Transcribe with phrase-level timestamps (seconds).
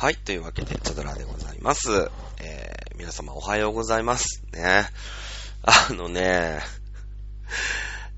[0.00, 0.16] はい。
[0.16, 1.90] というわけで、チャドラでございます。
[2.40, 4.42] えー、皆様おはようございます。
[4.50, 4.88] ね。
[5.62, 6.58] あのね、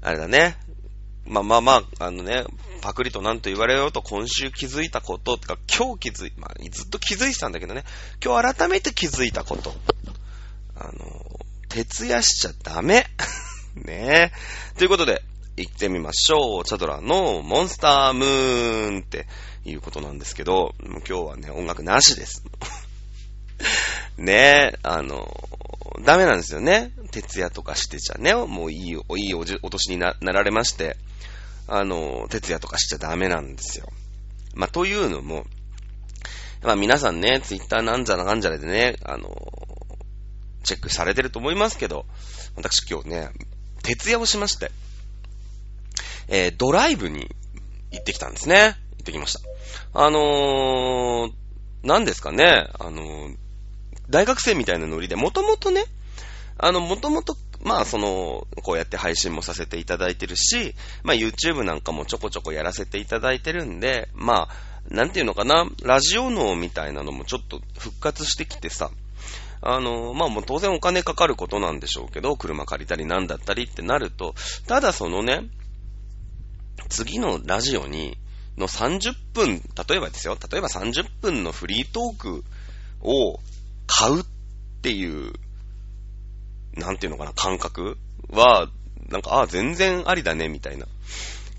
[0.01, 0.57] あれだね。
[1.27, 2.45] まあまあまあ、あのね、
[2.83, 7.83] パクリとなんと言われようと今週気づいたこと、とか今日気づい、まあずっと気づいてたんだけどね、
[8.25, 9.75] 今日改めて気づいたこと。
[10.77, 10.93] あの、
[11.69, 13.09] 徹夜しちゃダメ。
[13.75, 14.31] ね
[14.77, 14.79] え。
[14.79, 15.25] ということで、
[15.57, 16.65] 行ってみましょう。
[16.65, 19.27] チャドラのモンスタームーンって
[19.65, 22.45] いうことなんですけど、今日はね、音楽なしです。
[24.17, 25.29] ねえ、あの、
[26.05, 26.93] ダメなんですよね。
[27.11, 30.97] 徹夜とかしてちゃね、もういい、いいおじお年にななられまして、
[31.69, 33.87] あの、徹夜とかしちゃダメなんですよ。
[34.55, 35.45] まあ、というのも、
[36.63, 39.31] まあ皆さんね、ツイッターなんじゃらなんじゃらでね、あの、
[40.63, 42.07] チェックされてると思いますけど、
[42.57, 43.31] 私今日ね、
[43.83, 44.71] 徹夜をしまして、
[46.33, 47.31] えー、ドライブに
[47.91, 48.75] 行ってきたんですね。
[48.97, 49.41] 行ってきました。
[49.93, 51.33] あのー、
[51.83, 53.37] 何ですかね、あのー、
[54.09, 55.85] 大学生みたいなノリで、もともとね、
[56.57, 64.49] あの、もともと、まあ、その、こうやって配信もさせていただいてるし、まあ、YouTube なんかもちょこちょこやらせていただいてるんで、まあ、
[64.89, 68.91] なんていうのかな、ラジオ脳みたいなのもちょっと復活してきてさ、
[69.61, 74.35] あの、まあもう当然お金かかることなんでしょうけど、車借りたりなんだったりってなると、
[74.67, 75.43] ただそのね、
[76.89, 78.19] 次のラジオに、
[78.57, 82.45] の30分、例えばですよ、例えば30分のフリートーク
[83.01, 83.41] を
[83.87, 84.25] 買うっ
[84.83, 85.33] ていう、
[86.75, 87.99] なんていうのかな、感覚
[88.31, 88.69] は、
[89.09, 90.87] なんか、ああ、全然ありだね、みたいな。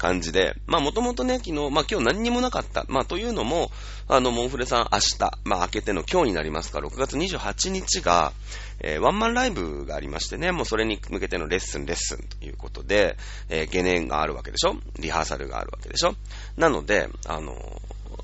[0.04, 2.84] 感じで、まあもともとね、昨日、まあ今日何にもなかった。
[2.90, 3.72] まあというのも、
[4.10, 8.34] あの、モンフレさん明日、まあ明けての今日になりますか、6月28日が、
[8.82, 13.16] えーワンマンライブがありましてね、もうそれに向けてのレッスン、レッスンということで、
[13.48, 14.76] えー、ゲネがあるわけでしょ？
[15.00, 16.16] リハーサルがあるわけでしょ？
[16.58, 17.58] なので、あのー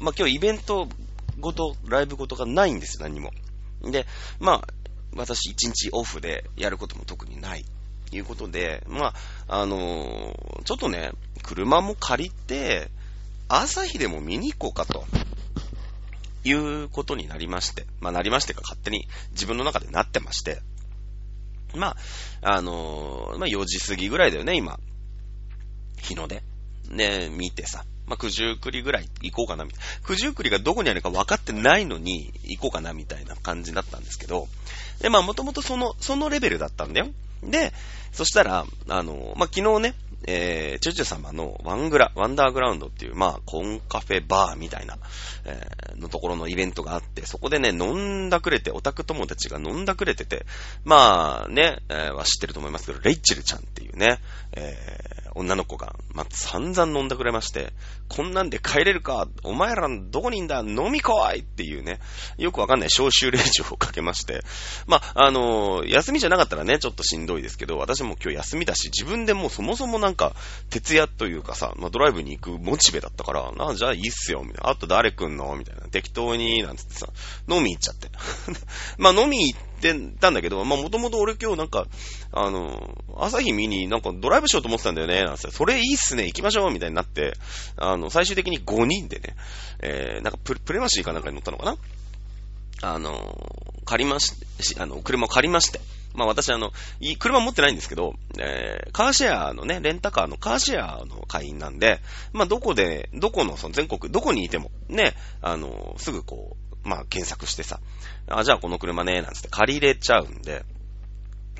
[0.01, 0.89] まあ今日イベント
[1.39, 3.31] ごと、ライブごとがないんですよ、何も。
[3.83, 4.05] で、
[4.41, 4.67] まあ、
[5.15, 7.63] 私一日オフでやることも特にない。
[8.11, 9.13] いうことで、ま
[9.47, 11.11] あ、あのーちょっとね、
[11.43, 12.89] 車も借りて、
[13.47, 15.05] 朝日でも見に行こうかと。
[16.43, 17.85] いうことになりまして。
[17.99, 20.61] まあ、なりましてか、勝手に自分の中でなってまして。
[21.75, 21.97] ま
[22.41, 24.79] あ、あのーまあ、4時過ぎぐらいだよね、今。
[26.01, 26.43] 日の出。
[26.89, 27.83] ね、見てさ。
[28.07, 29.85] まあ、九十九里ぐらい行こうかな、みたいな。
[30.07, 34.47] 九十九里がどこにあるか分かってないのに行こうかな、みたいな感じだったんですけど。
[35.01, 37.09] で、まあ、もともとその、そのレベルだったんだよ。
[37.43, 37.73] で、
[38.11, 39.95] そしたら、あの、まあ、昨日ね、
[40.31, 44.97] えー、チュチュ様のワングラ、ワンダーグラウンドっていう、まあ、コンカフェバーみたいな、
[45.45, 50.45] えーのところのイベントがあって、そこでね、飲んだくれて、オタク友達が飲んだくれてて、
[50.85, 54.19] まあね、えーは知ってると思いますけど、レイチェルちゃんっていうね、
[54.53, 57.71] えー女の子が、まあ、散々飲んだくれまして、
[58.07, 61.99] こんなんで帰れるかお前らどこにいんだ飲み来いっていうね、
[62.37, 64.41] よくわかんない招集令状をかけまして、
[64.87, 70.35] まあ、あのー休みじゃなかったらね、ちょっとしんどいですけど、私も今日休みだし、自分でもうそもそもなんか、か
[70.69, 74.69] 徹夜というかさ、まあ、ドライブに行くモチベだったから、なあ、じゃあいいっすよ、みたいな。
[74.69, 75.55] あと誰来んの？
[75.55, 75.87] みたいな。
[75.87, 77.07] 適当に、なんつってさ、
[77.47, 78.09] 飲み行っちゃって。
[78.99, 81.87] まあ、飲み行ってたんだけど、まあ、もともと俺今日なんか、
[82.31, 87.33] あの朝日見になんかドライブしようと思ってたんだよね、なんつって、それいいっすね、行きましょう、みたいになって、
[87.77, 89.35] あの、最終的に5人でね、
[89.79, 91.77] えー、なんかプレプレマシーかなんかに乗ったのかな？
[92.81, 93.37] あの、
[93.85, 94.33] 借りま、し
[94.77, 95.81] あの、車を借りまして。
[96.13, 96.71] まあ私あの、
[97.19, 101.99] 車持ってないんですけど、えー、カーシェアのね、レンタカーのカーシェアの会員なんで、
[102.33, 107.79] まあどこで、どこの、その全国、どこにいても、ね、あの、すぐこう、まあ検索してさ、
[108.27, 110.65] あ、じゃあこの車ね、なんつって借りれちゃうんで、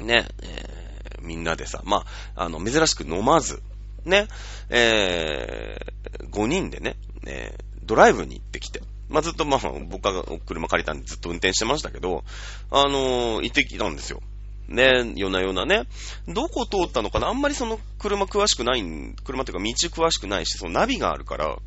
[0.01, 2.05] ね、えー、みんなでさ、ま
[2.35, 3.61] あ、あの、珍しく飲まず、
[4.05, 4.27] ね、
[4.69, 6.95] えー、5人でね、
[7.25, 12.23] えードライブに行ってきて、まあ、ずっとまあ、僕が車借りたんでずっと運転してましたけど、
[12.69, 14.21] あのー行ってきたんですよ。
[14.69, 15.84] ね、夜な夜なね。
[16.28, 17.28] どこ通ったのかな？
[17.28, 18.84] あんまりその車詳しくない、
[19.24, 21.57] 車っていうか道詳しくないし、そのナビがあるから、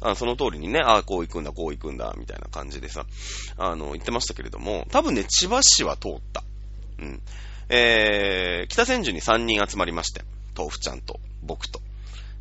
[0.00, 3.06] あその通りにね、ああこう行くんだ、こう行くんだ、みたいな感じでさ、
[3.56, 6.42] あの、言ってましたけれども、多分ね、千葉市は通った。
[6.98, 7.22] うん。
[7.68, 10.22] えー、北千住に3人集まりまして、
[10.56, 11.80] 豆腐ちゃんと、僕と、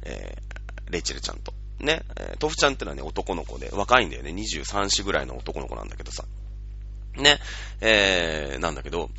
[0.04, 1.54] えー、レイチェルちゃんと。
[1.80, 2.02] ね、
[2.42, 6.26] 豆腐ちゃんってのはね、男の子で、若いんだよね、23歳ぐらいの男の子なんだけどさ。
[7.18, 7.40] ね、
[7.82, 9.10] えー、なんだけど、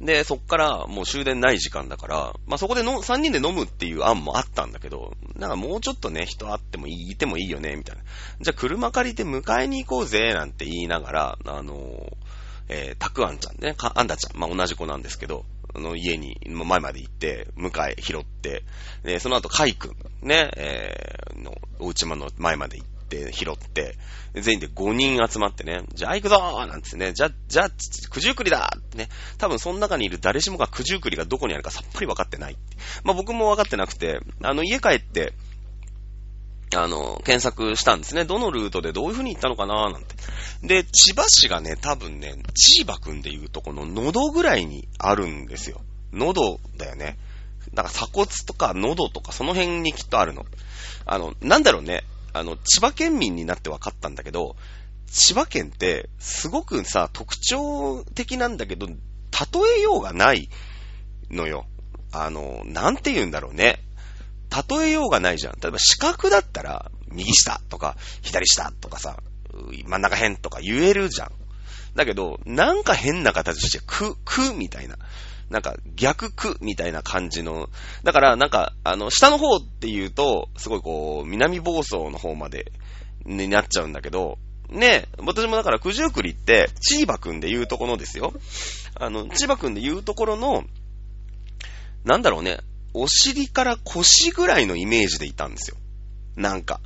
[0.00, 8.02] で、そっからもう終電ない時間だから、まあ、そこでの3人で飲むっていう案もあったんだけど、なんかもうちょっとね、人あってもいい、いてもいいよね、みたいな。
[8.40, 12.38] じゃあ車借りて迎えに行こうぜ、なんて言いながら、あのー
[12.68, 15.44] えー、たくあんちゃんね、かあんだちゃん、まあ、同じ子なんですけど、
[15.74, 18.62] あの、家に、前まで行って、迎え、拾って、
[19.02, 23.96] で、その後、かいくん、ね、えー、の、お家まの前まで行ってって拾って、
[24.34, 27.70] 全員で5人集まってね、じゃあ行くぞーなんつってね、じゃ、じゃあ、
[28.10, 29.08] 九十九里だってね、
[29.38, 32.56] 多分その中にいる誰しもが九十九里がどこにあるかさっぱり分かってない。
[33.04, 35.32] まあ僕も分かってなくて、あの家帰って、
[36.76, 38.26] あの、検索したんですね。
[38.26, 40.14] どのルートでどういう風に行ったのかなーなんて。
[40.62, 45.80] で、千葉市がね、多分ね、千葉くんでいうとこの喉ぐらいにあるんですよ。
[46.12, 47.16] 喉だよね。
[47.72, 50.44] だから鎖骨とか喉とかその辺にきっとあるの。
[51.06, 52.04] あの、なんだろうね。
[52.32, 54.56] あの、千葉県民になって分かったんだけど、
[55.10, 58.94] 千葉県ってすごくさ、特徴的なんだけど、例
[59.78, 60.48] えようがない
[61.30, 61.66] のよ。
[62.12, 63.80] あの、なんて言うんだろうね。
[64.70, 65.58] 例えようがないじゃん。
[65.60, 69.18] 例えば四角だったら、右下とか、左下とかさ、
[69.86, 71.32] 真ん中辺とか言えるじゃん。
[71.94, 74.96] だけど、なんか変な形して、く、くみたいな。
[75.50, 77.70] なんか逆くみたいな感じの。
[78.02, 82.72] だからなんか、あの、下の方って言うと、すごいこう、南房総の方まで、
[83.24, 84.38] になっちゃうんだけど、
[84.70, 88.32] ね、私もだから九十九里って、千葉くんで言うところですよ。
[88.94, 90.64] あの、千葉くんで言うところの、
[92.04, 92.58] なんだろうね、
[92.94, 95.76] お尻から腰ぐらいのイメージでいたんですよ。
[96.36, 96.80] なんか。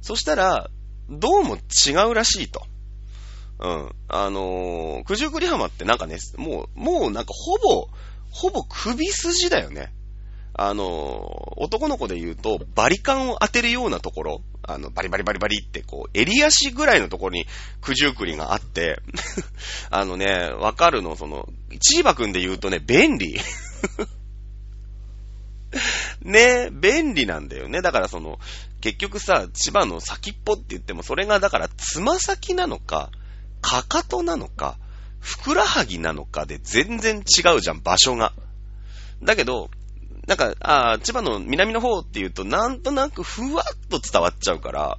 [0.00, 0.70] そしたら、
[1.08, 2.66] どうも違うらしいと。
[3.58, 3.90] うん。
[4.08, 7.88] あのー、九十九里浜ってなんかね、もう、もうなんかほぼ、
[8.30, 9.92] ほぼ首筋だよね。
[10.56, 17.46] あの、男の子で言うと、バリカンを当てるようなところ、あの、バリバリバリバリって、こう、襟足ぐらいのところに
[17.82, 19.00] 九十九里があって、
[19.90, 21.48] あのね、わかるの、その、
[21.80, 23.40] チーバくんで言うとね、便利。
[26.22, 27.82] ね便利なんだよね。
[27.82, 28.38] だからその、
[28.80, 33.10] 結局さ、千葉の先っぽって言っても、それがだから、つま先なのか、
[33.64, 34.76] かかとなのか、
[35.20, 38.34] ふくらはぎなのかで全然違うじゃん、場所が。
[39.22, 39.70] だけど、
[40.26, 44.98] なんか、ああ、千葉の南の方っていうと、なんとなくふわっと伝わっちゃうから、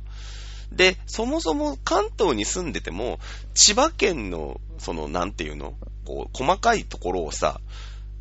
[0.72, 3.20] で、そもそも関東に住んでても、
[3.54, 7.62] 千葉県の、その、なんていうのこう、細かいところをさ、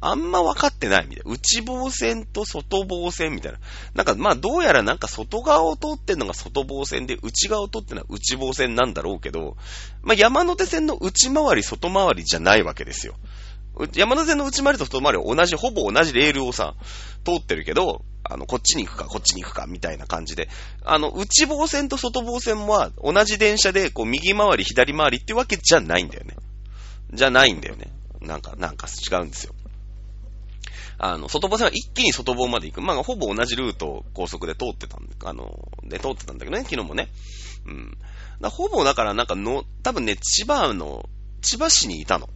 [0.01, 1.33] あんま分かってないみたいな。
[1.33, 3.59] 内房線と外房線みたいな。
[3.95, 9.57] なんか、まあ、どうやらなんか外側を通ってんのが外房線で、内側を通ってんのは内房線なんだろうけど、
[10.03, 13.15] まあ、山手線の内回り、外回りじゃないわけですよ。
[13.95, 16.75] 山手線の内回りと外回りは同じ、ほぼ同じレールをさ、
[17.25, 20.49] 通ってるけど、あの、こっちに行くか、こっちに行くか、みたいな感じで、
[20.85, 26.37] あの、内房線と外房線は同じ電車で、こう、右回り、左回りってわけじゃないんだよね。
[27.13, 27.91] じゃないんだよね。
[28.21, 29.55] なんか、なんか違うんですよ。
[30.99, 32.83] あの、外房線は一気に外房まで行く。
[32.83, 37.09] まあ、ほぼ同じルート高速で通ってたんあの、で通ってたんだけどね、昨日もね。
[37.67, 37.99] うん。
[38.41, 41.09] だほぼだからなんかの、多分ね、千葉の、
[41.41, 42.29] 千葉市にいたの。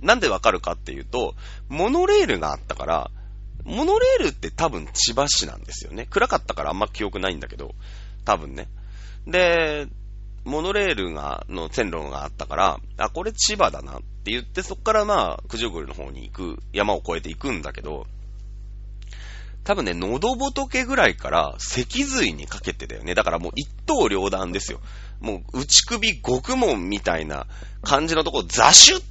[0.00, 1.34] なんでわかるかっていうと、
[1.68, 3.10] モノレールがあったから、
[3.64, 6.06] モノレールって多分千葉市なんですよね。
[6.10, 7.74] 暗かったからあんま記憶ないんだけど、
[8.24, 8.68] 多分ね。
[9.26, 9.86] で、
[10.44, 18.06] モノレールが、の線路があったから、あ、これ千葉だなって言って、そこからまあ、九十九里の方に行く、山を越えて行くんだけど、
[19.64, 23.14] 多分ね、喉仏ぐらいから脊髄にかけてだよね。
[23.14, 24.80] だからもう一刀両断ですよ。
[25.20, 27.46] もう内首極門みたいな
[27.82, 29.02] 感じのとこザシュっ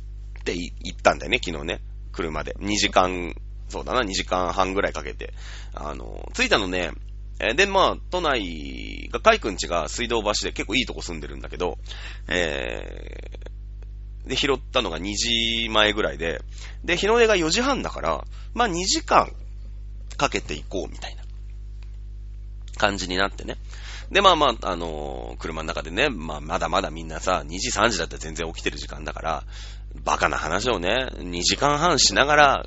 [0.46, 1.82] て言ったんだよね、昨日ね。
[2.14, 2.56] 車で。
[2.60, 3.36] 2時間、
[3.68, 5.34] そうだな、2時間半ぐらいかけて。
[5.74, 6.92] あの、着いたのね、
[7.56, 11.80] で、まあ、都内が、海くんちが水道橋で結構いいとこ住んでるんだけど、
[12.28, 13.51] えー、
[14.26, 16.42] で、拾ったのが2時前ぐらいで、
[16.84, 19.32] で、日の出が4時半だから、まあ2時間
[20.18, 21.24] かけていこうみたいな
[22.78, 23.58] 感じになってね。
[24.12, 29.44] で、まあまあ、あのー、車の中でね、まあまだまだみんなさ、2時3時だったら全然起きてる時間だから、
[30.04, 32.66] バカな話をね、2時間半しながら、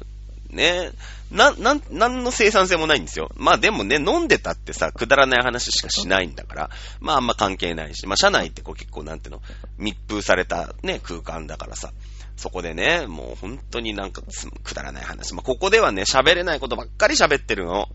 [0.55, 0.93] ね、
[1.31, 3.31] な、なん、なんの生産性もないんですよ。
[3.37, 6.71] まあでもね、飲んでたってさ、くだらない話しかしないんだから、
[7.01, 9.43] まああんま関係ないし、まあ車内ってこう結構なんていうの、
[9.79, 11.93] 密封されたね、空間だからさ、
[12.37, 14.23] そこでね、もう本当になんか
[14.65, 15.35] くだらない話。
[15.35, 17.89] まあ、ここではね、喋れないことばっかり喋ってるの。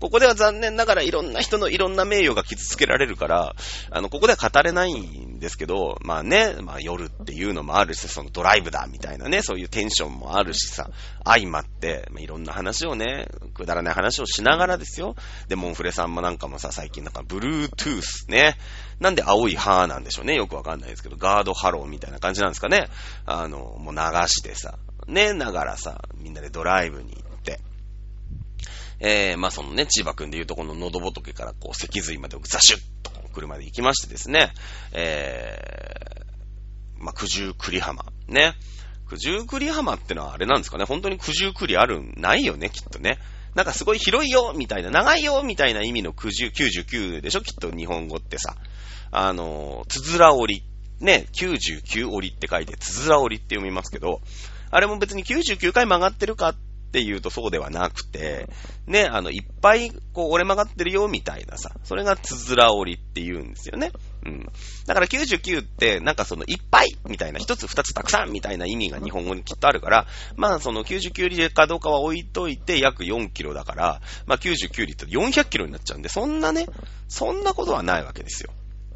[0.00, 3.54] ここでは残念ながらいろんな人のいろんな名誉が傷つけられるから、
[3.90, 10.88] あの、ここでは語れないんですけど、まあね、まあ夜っていうのもあるし、そのドライブだみたいなね、そういうテンションもあるしさ、
[11.24, 15.16] 相まって、まあ、いろんな話をね、くだらない話をしながらですよ。
[15.48, 18.56] で、モンフレさんもなんかもさ、最近なんか、ブルートゥースね、
[19.00, 20.36] なんで青い歯なんでしょうね。
[20.36, 22.88] よくわかんないですけど、ガードハローみたいな感じなんですかね。
[23.26, 27.21] あの、もう流してさ、ね、ながらさ、みんなでドライブに、
[29.04, 34.52] えー、まあそのね、千葉くんで言うとこの喉仏からこう、脊髄までザシュッと車で行きましてですね、
[34.92, 38.54] えー、まあ九十九里浜、ね。
[39.10, 40.84] 九十九里浜ってのはあれなんですかね。
[40.84, 43.18] 本当に九十九里ある、ないよね、きっとね。
[43.56, 48.56] なんかすごい広いよみたいな、長いよみたいな意味の99でしょきっと日本語ってさ。
[49.10, 50.62] あの、つづら折り。
[51.00, 54.20] ね、99折りって書いて、つづら折りって読みますけど、
[54.70, 56.56] あれも別に99回曲がってるかっ
[56.92, 58.48] て言うとそうではなくて、
[58.86, 63.92] ね、あの、いっぱい、こう、折れ曲がってるよ、みたいなさ、それがつづら折りって言うんですよね。
[64.26, 64.46] うん。
[64.86, 70.06] だから99って、なんかその、いっぱいみたいな、一つ二つたくさんみたいな意味が日本語にきっとあるから、
[70.36, 76.66] まあその99リかどうかは置いといて、約4キロだから、まあ99リットル400キロになっちゃうんで、そんなね、
[77.08, 78.52] そんなことはないわけですよ。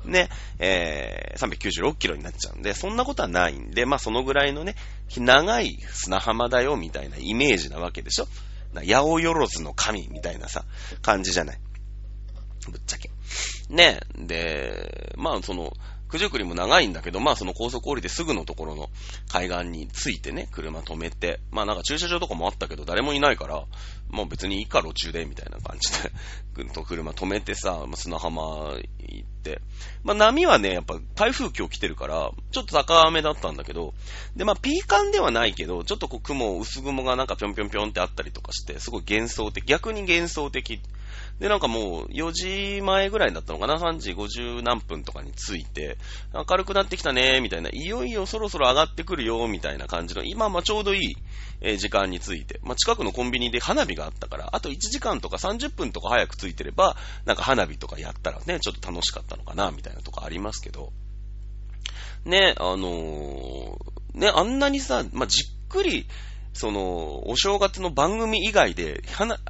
[0.06, 4.75] ね、えー、396キロになっちゃうんで、そんなことはないんで、まあそのぐらいのね、
[5.16, 8.26] 長い砂浜だよみたいなイメージなわけでしょ？
[8.75, 10.64] 八百万の神みたいなさ、
[11.02, 11.58] 感じじゃない？
[12.70, 13.10] ぶっちゃけ。
[13.68, 15.72] ね、で、まあその、
[16.16, 18.88] 九十九里も長いんだけど、まあその高速降りてすぐのところの
[19.30, 23.64] 海岸に着いてね、車止めて、まあなんか駐車場とかもあったけど誰もいないから、
[24.08, 26.11] もう別にいいか路中で、みたいな感じで、
[26.54, 29.61] ぐ んと車止めてさ、砂浜行って、
[30.04, 33.92] まあ波はね、やっぱ台風今日来てるから、ちょっと高めだったんだけど、
[34.35, 40.80] でまあピーカンではないけど、ちょっとこう雲、薄雲がなんかぴょんぴょんぴょんってあったりとかして、すごい幻想的、逆に幻想的
[41.38, 45.98] で、なんかもう4時前ぐらいだったのかな ?3 時50何分とかに着いて、
[46.32, 51.16] 明るくなってきたね、みたいな、いよいよそろそろ上がってくるよ、みたいな感じの、今まちょうどいい、
[51.60, 60.92] え時間に着いて、まあ、近くのコンビニで花火があったから、あと1時間とか30分とか早く着いてれば、なんか花火とかやったらね、ちょっと楽しかったのかな、みたいなとこありますけど、
[62.25, 66.06] ね、あのー、ね、あんなにさ、まあ、じっくり、
[66.56, 69.02] その、お正月の番組以外で、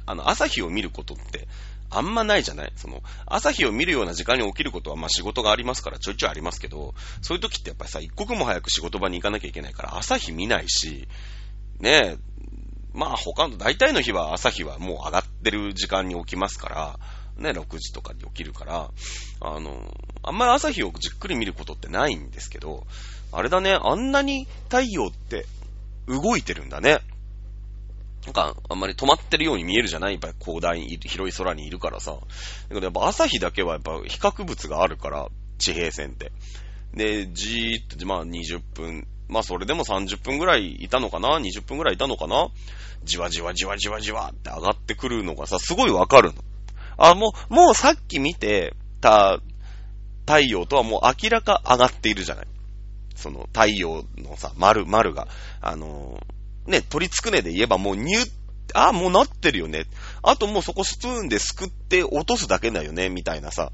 [0.05, 1.47] あの、朝日を見ることって、
[1.89, 2.73] あんまないじゃない？
[2.75, 11.07] その、朝日を見るような時間に起きることは、まあ仕事がありますからちょいちょいありますけど、そういう時ってやっぱりさ、一刻も早く仕事場に行かなきゃいけないから、朝日見ないし、
[11.79, 12.17] ねえ、
[12.93, 16.99] まあ他の、大体の日は朝日はもう上がってる時間に起きますから、
[17.37, 18.91] ね、6時とかに起きるから、
[19.39, 22.85] あの、あんまり朝日をじっくり見ることってないんですけど、
[23.31, 25.45] あれだね、あんなに太陽って
[26.07, 26.99] 動いてるんだね。
[28.25, 30.13] なんか、あんまり止まってるように見えるじゃない？
[30.13, 32.13] やっぱり広大に、広い空にいるからさ。
[32.13, 32.19] だ
[32.69, 36.31] けどやっぱ朝日だけはやっぱ比較物があるから、地平線って。
[36.93, 42.49] で、じーっと、まあ20分、まあそれでも30分ぐらいいたのかな ?20 分ぐらいいたのかな？
[43.03, 46.43] じわじわじわじわじわって上がってくるのがさ、すごいわかるの。
[46.97, 49.39] あ、もう、もうさっき見てた
[50.25, 52.47] 太陽とはもう明らか上がっているじゃない。
[53.17, 55.27] その太陽のさ、丸、丸が、
[55.61, 58.31] あのーね、取りつくねで言えばもうニュッ、
[58.73, 59.85] あ、もうなってるよね。
[60.21, 63.71] あともうそこスプーンですくって落とすだけだよね、みたいなさ、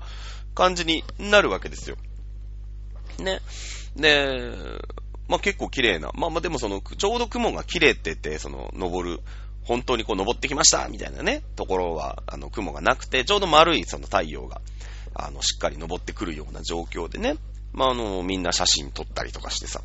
[0.53, 1.97] 感じになるわけですよ。
[3.19, 3.41] ね。
[3.95, 4.51] で、
[5.27, 6.11] まあ、結構綺麗な。
[6.13, 9.19] まあまあでもその、ちょうど雲が綺麗って言って、その、登る、
[9.63, 14.61] 本当にこう登ってきましたみたいなね、ところは、あの、雲がなくて、ちょうど丸いその太陽が、
[15.15, 17.37] あの、しっかり登ってくるような状況でね、
[17.73, 19.81] まああの、みんな写真撮ったりとかしてさ、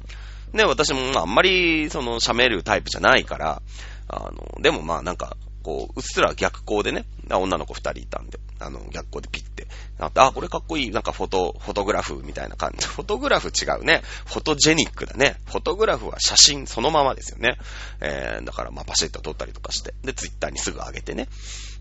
[0.53, 3.63] ね、私もまああんまり、その、喋るタイプじゃないから、
[4.09, 9.67] あの、でもまあなんか、こう、うっすら逆光でね、女の子二人いたんで、あの、逆光でピッて、
[9.99, 12.87] あ、これかっこいい、なんかフォト、フォトグラフみたいな感じ。
[12.89, 14.03] フォトグラフ違うね。
[14.25, 15.39] フォトジェニックだね。
[15.47, 17.59] フォトグラフは写真そのままですよね。
[18.01, 21.29] えー、だからまあパシッと撮ったりとかして、で、ツイッターにすぐ上げてね。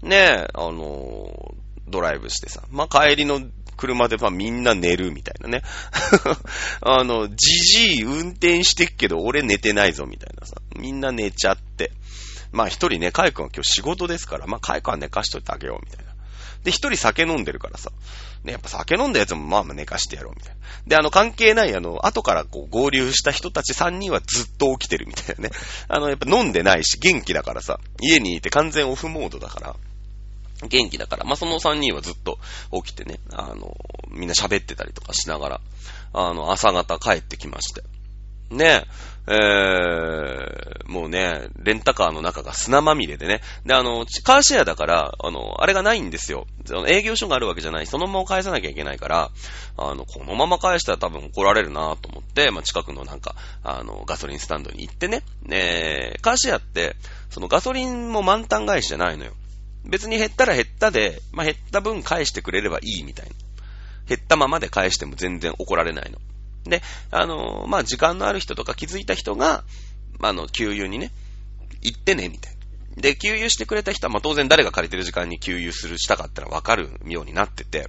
[0.01, 3.41] ねあのー、ドライブしてさ、まあ帰りの
[3.77, 5.63] 車でまあみんな寝るみたいなね。
[6.81, 10.55] あの、じじい運転してっけど俺寝てないぞみたいなさ。
[10.75, 11.91] みんな寝ちゃって。
[12.51, 16.13] まあ一人ね、カイ君は今日仕事ですから、まあカイ君は寝かしといてあげようみたいな。
[16.63, 17.91] で、一人酒飲んでるからさ。
[18.43, 20.57] ね、やっぱ酒飲んだやつもまあまあ寝かしてやろうみたいな。
[20.88, 25.51] で、あの関係ないあの、後からこう合流した人たち3人はずっと起きてるみたいなね。
[25.88, 27.79] あの、やっぱ飲んでないし元気だからさ。
[28.01, 29.75] 家にいて完全オフモードだから。
[30.67, 32.39] 元気だから、まあ、その3人はずっと
[32.83, 33.75] 起きてね、あの、
[34.09, 35.61] みんな喋ってたりとかしながら、
[36.13, 37.83] あの、朝方帰ってきまして。
[38.49, 38.87] ねえ、
[39.29, 43.41] えー、もうね、レンタカーの中が砂まみれでね。
[43.65, 46.47] で、あの、カーシェアだから、あの、あれがないんですよ。
[46.87, 47.87] 営業所があるわけじゃない。
[47.87, 49.31] そのまま返さなきゃいけないから、
[49.77, 55.23] あの、このまま返したら多分怒られるなと思って、まあ、近くのなんか、あの、ガソリンスタンドに行ってね。
[55.43, 56.95] ねえカーシェアって、
[57.29, 59.33] そのガソリンも満タン返しじゃないのよ。
[59.86, 63.31] 別に減ったら減ったで、まあ、減った分返してくれればいいみたいな。
[64.07, 66.19] 減ったままで返しても全然怒られないの。
[66.69, 66.81] で、
[67.12, 69.63] あの、まあ、時間のある人とか気づいた人が、
[70.19, 71.12] まあの、給油にね、
[71.81, 73.01] 行ってね、みたいな。
[73.01, 77.88] で、給油してくれた人は、まあ、当然誰が借りてる時間に給油する、したかったらわかるようになってて、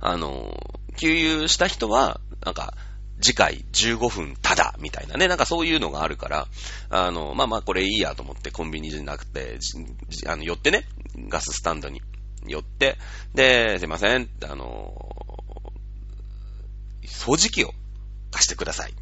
[0.00, 0.54] あの、
[0.96, 2.74] 給油した人は、なんか、
[3.20, 6.48] 次回15分ただ、みたいなね、なんかそういうのがあるから、
[6.90, 9.58] あの、まあまあこれいいやと思ってコンビニじゃなくて、
[10.26, 10.84] あの、寄ってね、
[11.28, 12.02] ガススタンドに。
[12.46, 12.98] 寄って、
[13.34, 14.92] で、すいません、あの、
[17.06, 17.72] 掃除機を
[18.30, 18.94] 貸してください。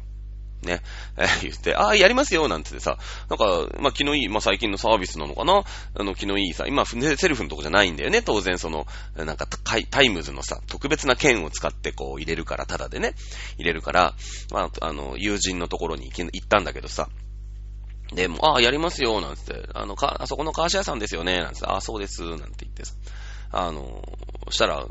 [0.63, 0.81] ね、
[1.17, 2.97] えー、言って、ああ、やりますよ、なんつってさ、
[3.29, 5.63] なんか、まあ、気のいい、まあ、最近のサービスなのかな？
[5.95, 13.13] あの、気のいいさ、今、セルフのとこじゃないんだよね、当然その、なんか、タイムズのさ、特別な券を使ってこう入れるから、ただでね、
[13.57, 14.15] 入れるから、
[14.51, 17.09] まあ、あの、友人のところに行行ったんだけどさ、
[18.13, 22.93] で、もああ、やりますよ、なんつって、あの、か、あそこのカーシェアさんですよね、なんつって、ああ、そうです、なんて言ってさ、
[23.51, 24.03] あの、
[24.49, 24.85] したら、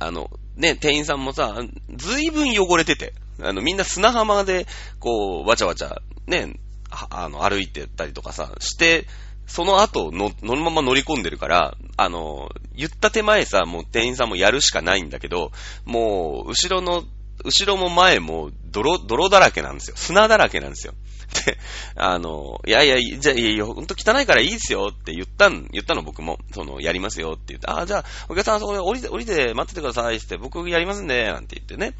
[0.00, 1.60] あの、ね、店員さんもさ、
[1.94, 4.66] ずいぶん汚れてて、あの、みんな砂浜で、
[4.98, 6.56] こう、わちゃわちゃ、ね、
[6.90, 9.06] あの、歩いてたりとかさ、して、
[9.46, 15.52] その後の、のまま乗り込んでるから、あの、言った手前さ、もう店員さんもやるしかないんだけど、
[15.84, 17.04] もう、後ろの、
[17.44, 19.96] 後ろも前も、泥、泥だらけなんですよ。
[19.96, 20.94] 砂だらけなんですよ。
[21.30, 21.58] って、
[21.96, 31.94] あの、いやいや、じゃあ、いやほんと汚いからいいですよって言ったん、言ったの僕も、その、やりますよって言って、ああ、じゃあ、お客さんそこで降りて、降りて待っててくださいって、僕やりますんで、なんて言ってね、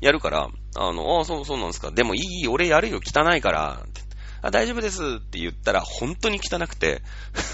[0.00, 1.90] やるから、あの、あそう、そうなんですか。
[1.90, 4.05] でもいい、俺やるよ、汚いから、って。
[4.46, 5.02] あ、大丈夫です。
[5.02, 7.02] って言ったら、本当に汚くて。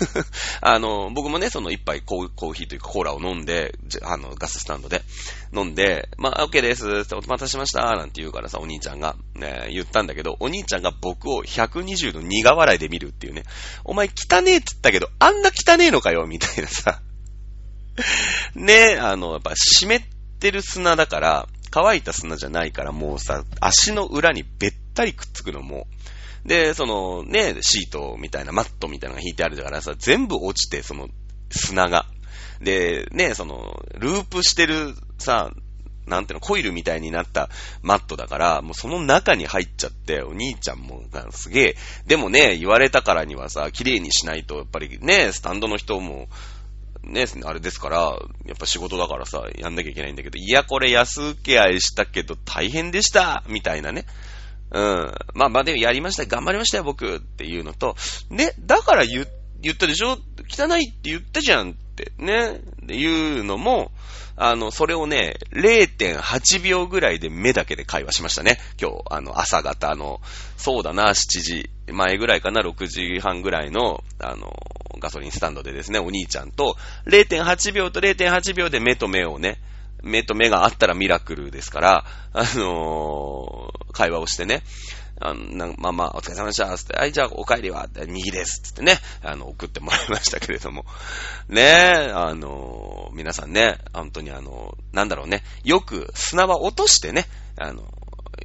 [0.61, 5.03] あの、僕もね、その一杯コーヒーというかコーラを飲んで、あの、ガススタンドで
[5.55, 6.89] 飲んで、まあ、OK です。
[6.89, 7.83] ってお待たせしました。
[7.97, 13.45] なんて言うからさ、お兄ちゃんが、ね、言ったんだけど、お兄ちゃんが僕を120度苦笑いで見るっていうね、
[13.85, 17.01] お前汚ねえって言ったけど、あんな汚ねえのかよみたいなさ。
[18.55, 20.03] ね、あの、やっぱ湿っ
[20.39, 25.87] てる砂だから、乾いた砂じゃないからもうさ、足の裏にべったりくっつくのも、
[26.45, 31.09] で、そのね、シートみたいな、マットみたいなのが引いてあるからさ、全部落ちて、その
[31.51, 32.07] 砂が。
[32.61, 35.53] で、ね、その、ループしてるさ、
[36.07, 37.49] なんていうの、コイルみたいになった
[37.83, 46.29] マットだから、もうその中に入っちゃって、お兄ちゃんも、すげえ、でもね、言われたからにはさ、綺麗にしないと、やっぱりね、スタンドの人も、
[47.05, 47.99] ね、あれですから、
[48.47, 54.05] やっぱ仕事だからさ、やんなきゃいけないんだけど、いや、これ安請け合いしたけど大変でしたみたいなね。
[54.73, 55.15] うん。
[55.35, 56.25] まあまあでもやりました。
[56.25, 57.95] 頑張りましたよ、僕っていうのと、
[58.31, 59.27] ね、だから言、
[59.61, 60.19] 言ったでしょ？
[60.49, 63.93] 汚いって言ったじゃんってね、っていうのも、
[64.35, 68.59] あの、それをね、0.8秒ぐらいで目だけで会話しましたね。
[68.81, 70.21] 今日、あの、朝方の、
[70.57, 74.57] そうだな、7時前ぐらいかな、6時半ぐらいの、あの、
[74.99, 79.59] ガソリンスタンドでですね、お兄ちゃんと、0.8秒と0.8秒で目と目をね、
[80.03, 84.63] 目と目があったらミラクルですから、あのー、会話をしてね、
[85.21, 90.85] あの、まあまあ、お疲れ様でした、つって、はい、じゃあお帰りは、右です、つってね、あの、送ってもらいましたけれども。
[91.49, 97.83] ねえ、あの、皆さんね、本当にあの、なんだろうね、よく砂は落としてね、あの、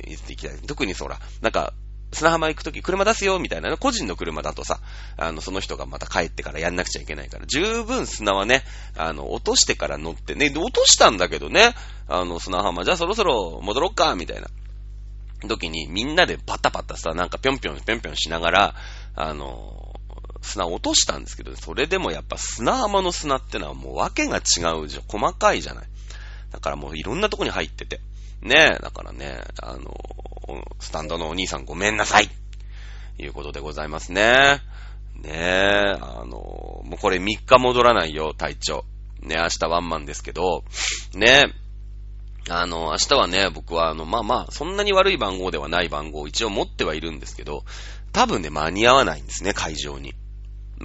[0.06, 0.58] 言っていきたい。
[0.67, 1.74] 特にそら、なんか、
[2.12, 4.80] 砂浜行くとき車出すよ、みたいな、個人の車だとさ、
[5.17, 8.63] あの、その人がまた帰ってからやんなくちゃいけないから、十分砂はね、
[8.96, 11.76] あの、落としてから乗ってね、落としたんだけどね、
[12.08, 14.48] あの、砂浜、じゃあそろそろ戻ろっか、みたいな。
[15.48, 18.76] 時にみんなでパタパタさ、なんかぴょんぴょんぴょんぴょんしながら、
[19.15, 19.93] あの、
[20.41, 24.39] 砂落としたんですけど、それでもやっぱ砂浜の砂ってのはもう訳が違
[24.80, 25.04] うじゃん。
[25.08, 25.86] 細かいじゃない。
[26.52, 28.00] だからもういろんなとこに入ってて。
[28.41, 30.00] ねえ、だからね、あの、
[30.80, 32.30] スタンドのお兄さんごめんなさい
[33.20, 34.62] いうことでございますね。
[35.16, 38.86] ねえ、あの、もうこれ3日戻らないよ、体調。
[39.22, 40.64] ね、明日ワンマンですけど、
[41.16, 41.46] ね
[42.50, 47.64] あの、明日はね、僕はあの、まあまあ、そんなに悪い番号ではない番号を一応持ってはいるんですけど、
[48.14, 50.14] 多分ね、間に合わないんですね、会場に。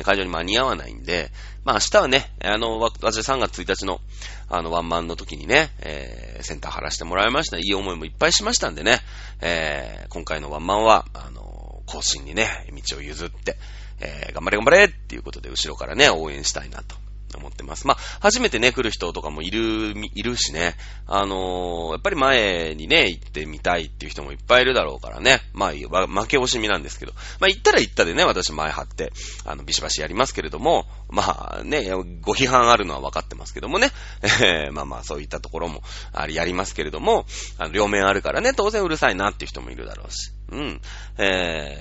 [0.02, 1.30] 会場に間に合わないんで、
[1.64, 4.00] まあ明日はね、あの、私3月1日の、
[4.48, 7.58] あの、ワンマンの時にね、えー、センター張らせてもらいました。
[7.58, 9.00] いい思いもいっぱいしましたんでね、
[9.40, 13.56] えー、今回のワンマンは、あの、更新にね、道を譲って、
[14.00, 16.96] えー、頑張れ頑張れっていうことで後ろからね、応援したいなと
[17.38, 17.86] 思ってます。
[17.86, 20.74] まあ、初めてね、来る人とかもいる、いるしね、
[21.06, 29.12] あのー、やっぱり前にね、行ってみたいっていう人もいっぱいいるだろうからね、まあ、負け惜しみなんですけど、まあ、行ったら行ったでね、私前張って、
[29.44, 31.90] あの、ビシバシやりますけれども、まあね、
[32.20, 33.90] ご批判あるのは分かってますけどもね、
[34.22, 37.26] えー、まあまあ、そういったところも、あれやりますけれども、
[37.58, 40.80] あの、両面あるからね、当然うるさいなっていう人もいるだろうし、うん、
[41.18, 41.80] え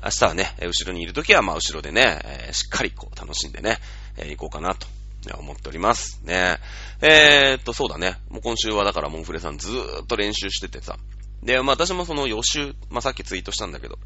[0.00, 3.78] ー、明日はね、後ろにいるときは、まあ、後ろでね、えー、しっかりこう、楽しんでね、
[4.16, 4.86] えー、行こうかなと
[5.38, 6.20] 思っております。
[6.24, 6.58] ね。
[7.00, 8.16] えー、っと、そうだね。
[8.30, 10.98] もう今週はだからモンフレさんずーっと練習しててさ。
[11.42, 13.98] で、まあ私もその予習、まあさっきツイートしたんだけど、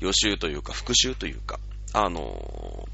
[0.00, 1.60] 予習というか復習というか、
[1.92, 2.88] あの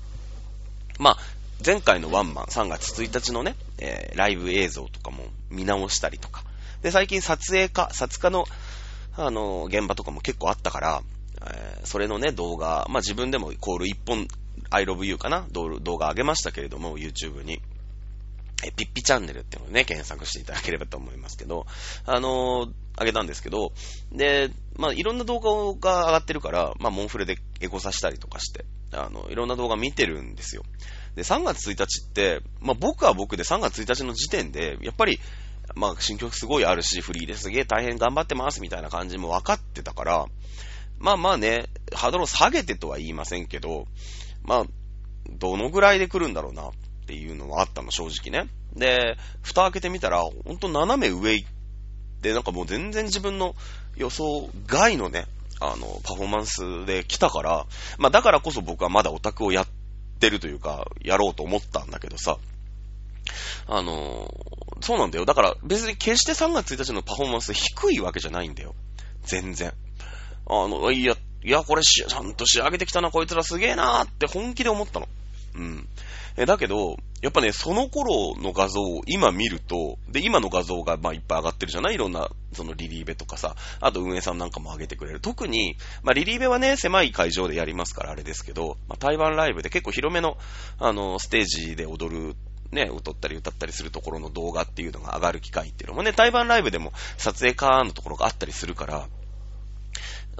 [0.99, 1.17] ー、まあ、
[1.65, 6.45] 前回のワンマン3月1日のね、えー、ライブ映像とかも見直したりとか。
[6.83, 8.47] で、最近撮影家、撮家の
[9.17, 11.03] あの、現場とかも結構あったから、
[11.43, 14.29] えー、それのね、動画、まあ、自分でもイコール1本、
[14.71, 15.47] I love you かな？
[15.51, 17.61] 動画上げましたけれども、YouTube に。
[18.63, 21.67] え、ピッピチャンネルっていうのをね、検索していただければと思いますけど、
[22.05, 23.73] あのー、あげたんですけど、
[24.13, 30.63] で、まあ、いろんな動画が上がってるから、まあ、モンフレでエゴさしたりとかして、あの、いろんな動画見てるんですよ。
[31.15, 35.21] で、3月1日って、まあ、僕は僕で3月1日の時点で、やっぱり、
[35.75, 40.27] まあ、新曲すごいあるし、フリーですげえ大変頑張ってますみたいな感じも分かってたから、
[40.99, 43.87] まあまあね、ハードルを下げてとは言いませんけど、
[44.45, 44.65] まあ、
[45.31, 46.73] どのぐらいで来るんだろうなっ
[47.07, 48.49] ていうのはあったの、正直ね。
[48.75, 51.49] で、蓋開けてみたら、ほんと斜め上行っ
[52.23, 53.55] て、なんかもう全然自分の
[53.97, 55.27] 予想外のね、
[55.61, 57.67] あの、パフォーマンスで来たから、
[57.99, 59.67] まあだからこそ僕はまだオタクをやっ
[60.19, 62.39] てるというか、やろうと思ったんだけどさ、
[63.67, 64.35] あの
[64.81, 65.27] そうなんだよ。
[65.27, 68.75] だから別に決して3月1日のパフォーマンス低いわけじゃないんだよ。
[69.23, 69.73] 全然。
[70.47, 75.09] あの、いや、いや、これし、ちゃんと仕上げてきたな、こいつらすげえなーって本気で思ったの。
[75.55, 75.89] うん。
[76.37, 81.95] え、だけど、やっぱね、その頃の画像を今見ると、で、今の画像がまあいっぱい上がってるじゃない？
[81.95, 85.21] いろんな、そのリリーベとかさ、あと運営さんなんかも上げてくれる。
[85.21, 90.39] 特に、まあリリーベはね、狭い会場でやりますからあれですけど、まあ台湾ライブで結構広めの、
[90.79, 92.37] あの、ステージで踊る
[92.71, 99.09] ね、歌ったり歌ったりするところの動画っていうのが上がる機会っていうのもね、台湾ライブでも撮影カーのところがあったりするから、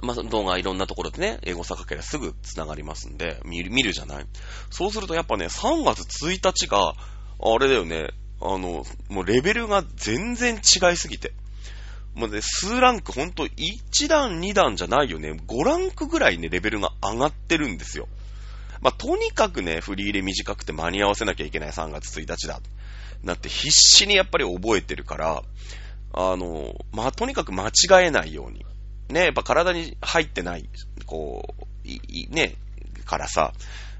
[0.01, 4.25] まあ、動画いろんなところでね、英語さかけりゃすぐ繋がりますんで、見る、見るじゃない
[4.69, 6.95] そうするとやっぱね、3月1日が、
[7.43, 8.09] あれだよね、
[8.41, 11.33] あの、もうレベルが全然違いすぎて。
[12.15, 15.31] もうね、数ランクほんと1段2段じゃないよね。
[15.31, 18.07] 5ランクぐらいね、レベルが上がってるんですよ。
[18.81, 22.59] まあ、とにかくね、フリーで短くて間に合わせなきゃいけない3月1日だ。
[23.23, 25.43] なって必死にやっぱり覚えてるから、
[26.13, 28.65] あの、まあ、とにかく間違えないように。
[29.11, 30.69] ね、やっぱ体に入ってない、
[31.05, 32.55] こう、い、い、ね、
[33.05, 33.53] からさ、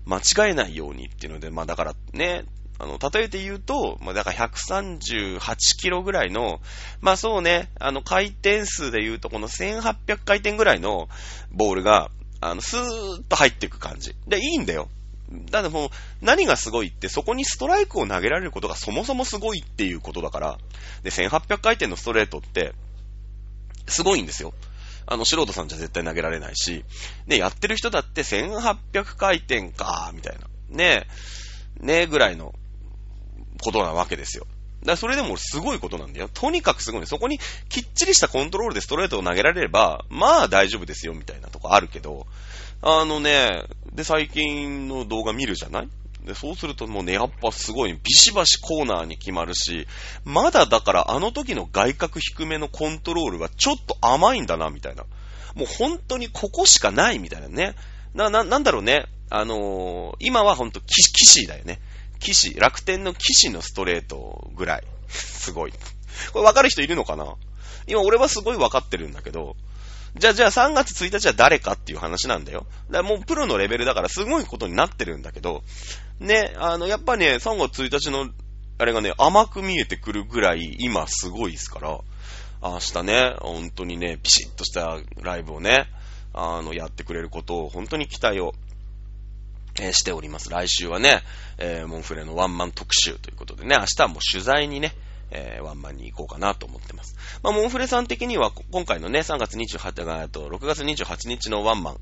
[0.05, 2.45] 間違えないようにっていうので、まあだからね、
[2.79, 5.39] あの、例えて言うと、まあだから138
[5.79, 6.59] キロぐらいの、
[6.99, 11.07] まあそうね、あの回転数で言うとこの1800回転ぐらいの
[11.51, 14.15] ボールが、あの、スーッと入っていく感じ。
[14.27, 14.89] で、いいんだよ。
[15.51, 15.89] だってもう、
[16.21, 20.57] 何がすごいって、そこにストライクを投げられることがそもそもすごいっていうことだから、
[21.03, 22.73] で、1800回転のストレートって、
[23.87, 24.53] すごいんですよ。
[25.05, 26.85] あの、素人さんじゃ絶対投げられないし、
[27.27, 30.47] ね、やってる人だって1800回転か、みたいな。
[30.69, 31.05] ね
[31.79, 32.53] ねぐらいの
[33.61, 34.45] ことなわけですよ。
[34.81, 36.29] だからそれでもすごいことなんだよ。
[36.33, 37.05] とにかくすごい。
[37.07, 42.25] そこにきっちりしたコントロールでストレートを投げられれば、まあ大丈夫ですよ、みたいなとこあるけど、
[42.81, 45.89] あのね、で、最近の動画見るじゃない？
[46.25, 49.87] で、そうするともうね、やっぱすごい、ビシバシコーナーに決まるし、
[50.23, 55.03] まだだからあの時の外角低めのコントロールがちょっと甘いんだな、みたいな。
[55.55, 57.75] もう本当にここしかないみたいなね。
[58.13, 59.05] な、な、なんだろうね。
[59.29, 61.79] あのー、今は本当騎士だよね。
[62.19, 64.83] 騎士、楽天の騎士のストレートぐらい。
[65.07, 65.71] すごい。
[66.33, 67.35] これ分かる人いるのかな？
[67.87, 69.55] 今俺はすごい分かってるんだけど、
[70.15, 72.65] じゃあ、じゃあ3月1日は誰かっていう話なんだよ。
[72.89, 75.63] だもうプロのレベルだからすごいことになってるんだけど、
[76.19, 78.29] ね、あの、やっぱね、3月1日の、
[78.77, 81.99] あれがね、甘く見えてくるぐらい、今すごいですから、
[82.61, 85.87] 明日ね、本当にね、ピシッとしたライブをね、
[86.33, 88.53] あの、やってくれることを本当に期待を、
[89.79, 90.49] えー、しております。
[90.49, 91.21] 来週はね、
[91.57, 94.93] えー、モンフレのワンマン特集ということでね、明日はもう取材にね、
[95.31, 97.15] えー、ワンマンに行こうかなと思ってます。
[97.41, 101.97] まあ、モンフレさん的には、今回のね、3月28日と6月28日のワンマン、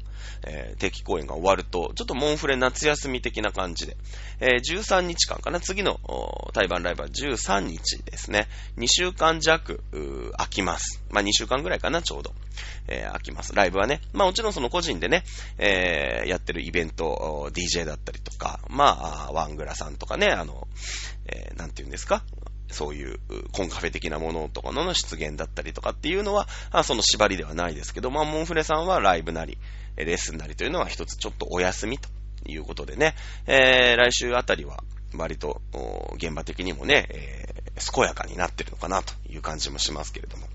[0.45, 3.97] えー、定期公演が終わると、ちょっとモンフレ夏休み的な感じで、
[4.39, 5.99] えー、13日間かな、次の
[6.53, 8.47] 対バンライブは13日ですね。
[8.77, 9.81] 2週間弱、
[10.37, 11.01] 空きます。
[11.09, 12.33] まあ、2週間ぐらいかな、ちょうど。
[12.87, 13.53] えー、空きます。
[13.53, 14.01] ライブはね。
[14.13, 15.23] まあ、もちろんその個人でね、
[15.59, 20.67] え、やってるイベント、DJ だったりとか、まあ、ワングラさんとかね、あの、
[21.27, 22.23] えー、なんて言うんですか？
[22.71, 23.19] そういう
[23.51, 26.47] コンカフェ的なものとかの出現だったりとかっていうのは、
[26.83, 29.57] その縛りではないですけど、まあ、モンフレさんはライブなり、
[29.95, 32.09] レッスンなりというのは一つちょっとお休みと
[32.45, 33.15] いうことでね、
[33.47, 34.83] えー、来週あたりは
[35.15, 35.61] 割と
[36.15, 40.47] 現場的にもね、えー、健やかになってるのかなという感じもしますけれども。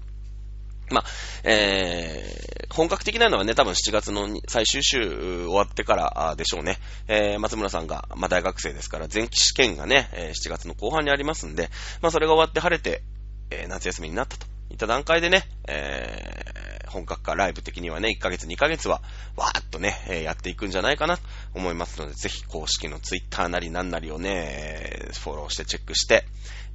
[0.91, 1.05] まあ、
[1.45, 6.79] えー、本格的なのはね、多分7月の最終週終わってからでしょうね。
[7.09, 11.71] えー、松村さんが、まあ、大学生ですから、前期試験がね、え、7月の後半にありますんで、
[12.03, 13.03] まあ、それが終わって晴れて、
[13.51, 19.03] えー、夏休みになったといった段階でね、えー、本格化ライブ的にはね、1ヶ月2ヶ月は、
[19.37, 21.23] わーっとね、えー、やっていくんじゃないかなと
[21.55, 26.25] 思いますので、ぜひ公式のツイッターなりなんなりをね、フォローしてチェックして、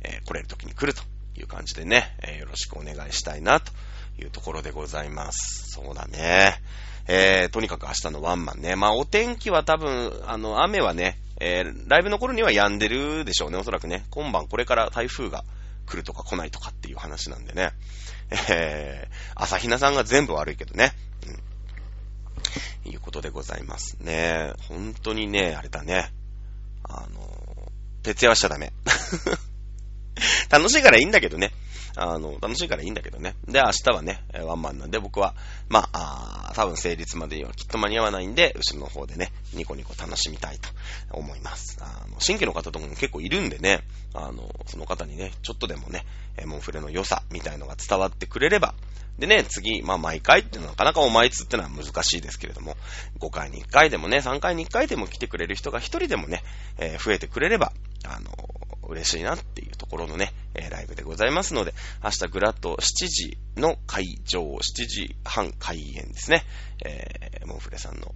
[0.02, 1.04] えー、来れる時に来ると
[1.40, 3.72] いう感じでね、え、よろしくお願いしたいなと
[4.20, 5.72] いうところでございます。
[5.72, 6.62] そうだね。
[7.08, 8.76] えー、とにかく明日のワンマンね。
[8.76, 14.06] まあ、お天気は多分、あの、雨はね、えー、ライブの頃には止んでるでしょうね、おそらくね。
[14.12, 15.44] 今晩これから台風が
[15.88, 17.72] 来るとか来ないとかっていう話なんでね。
[18.50, 20.92] えー、朝比奈さんが全部悪いけどね。
[22.86, 22.92] うん。
[22.92, 24.54] いうことでございますね。
[24.68, 26.12] 本当にね、あれだね。
[26.84, 27.72] あの、
[28.04, 28.72] 徹夜はしちゃダメ。
[30.50, 31.52] 楽しいからいいんだけどね。
[31.96, 33.36] あの、楽しいからいいんだけどね。
[33.48, 35.36] で、明日はね、ワンマンなんで僕は、
[35.68, 40.70] まあ、あ多分成立までにはきっと間に合わないんで、後ろの方でね、ニコニコ楽しみたいと
[41.12, 41.78] 思います。
[41.82, 43.82] あの、新規の方とも結構いるんでね、
[44.14, 46.06] あの、その方にね、ちょっとでもね、
[46.46, 48.74] モンフレの良さみたいのが伝わってくれれば、
[49.20, 52.78] でね、次、まあ毎回っていうのはなかなかお前つってのは難しいですけれども、
[53.20, 56.42] 5回に1回でもね、3回に1回でも来てくれる人が1人でもね、
[56.78, 57.74] えー、増えてくれれば、
[58.06, 58.32] あの、
[58.90, 61.74] 嬉しいなっていうところのね、えー、ライブでございますので、
[62.04, 66.44] 明日グラッと7時の会場、7時半開演ですね。
[66.86, 68.14] えー、モンフレさんの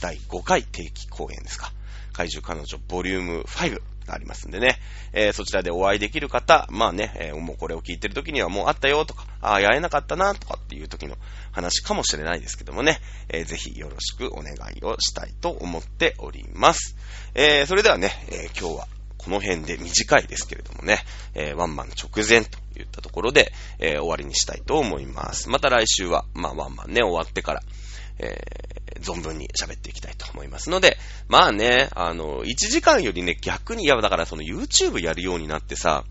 [0.00, 1.72] 第5回定期公演ですか。
[2.12, 4.78] 怪獣彼女ボリューム5がありますんでね、
[5.12, 11.16] えー、そちらでお会いできる方、まあね、えー、もうこれを聞いてる時にはもうあったよとか、ああ、やれなかったなとかっていう時の
[11.52, 16.96] 話かもしれないですけどもね、えー、ぜひよろしくお願いをしたいと思っております。
[17.34, 18.88] えー、それではね、え、今日は
[19.28, 25.50] この辺で短いですけれどもね、えー、ワンマン直前といったところで、えー、終わりにしたいと思います。
[25.50, 27.62] また来週は、まあワンマンね、終わってから、
[28.20, 30.96] えー、存分に喋っていきたいと思いますので、
[31.28, 36.04] まあね、あの、1時間よりね、逆に、いや、だからその YouTube やるようになってさ、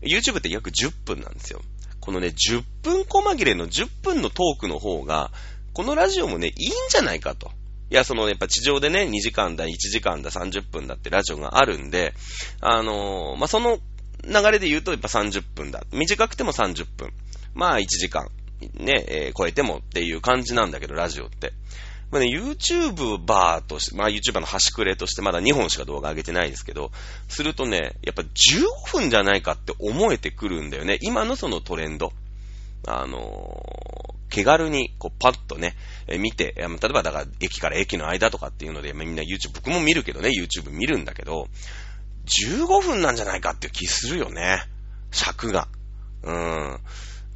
[0.00, 1.60] YouTube って約10分なんですよ。
[2.00, 5.30] このね、10分細切れの10分のトークの方が、
[5.74, 7.50] このラジオもね、いいんじゃないかと。
[7.90, 12.14] いや、その、やっぱ地上でね、2時間だ、1時間だ、30分だってラジオがあるんで、
[12.60, 13.78] あのー、まあ、その
[14.26, 15.84] 流れで言うとやっぱ30分だ。
[15.92, 17.12] 短くても30分。
[17.54, 18.28] まあ1時間、
[18.74, 21.52] ね、えー、超えてもっていう感じなんだけど、ラジオって。
[22.10, 26.90] まあね、YouTube バーとして、まあ YouTuber の端くれとしてまだ2本しか動画上げてないですけど、
[27.28, 30.98] するとね、やっぱ15分じゃないかって思えてくるんだよね。
[31.02, 32.12] 今のそのトレンド。
[32.88, 35.76] あのー、気軽に、こう、パッとね、
[36.08, 41.48] え見て、例えばだから、駅から駅の間とかっていうので、みんな YouTube、僕も見るけどね、YouTube 見るんだけど、
[42.26, 44.62] 15分なんじゃないかっていう気するよね。
[45.10, 45.68] 尺が。
[46.22, 46.80] うーん。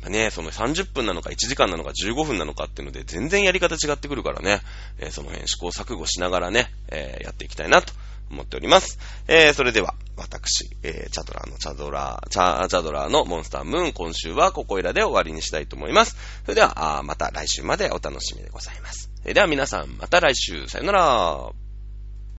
[0.09, 4.63] ね、その30分なのか1時間なのか15分なのかっていうので全然やり方違ってくるからね、
[4.99, 7.93] えー、その辺試行錯誤しながらね、えー、やっていきたいなと
[8.31, 8.99] 思っております。
[9.29, 16.17] えー、それでは、私、えー、チャドラーのチャドラー、チャ、チャドラーのモンスタームーン、今週はここいらで終わりにしたいと思います。
[16.45, 19.11] それでは、あまた来週までお楽しみでございます。
[19.25, 21.70] えー、では皆さん、また来週、さよなら。